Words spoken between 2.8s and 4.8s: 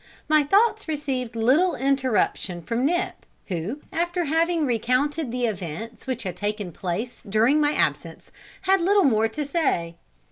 Nip, who, after having